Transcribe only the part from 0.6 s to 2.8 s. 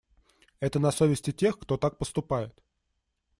на совести тех, кто так поступает.